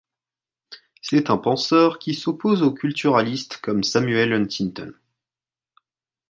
[1.03, 4.93] C'est un penseur qui s'oppose aux culturalistes comme Samuel Huntington.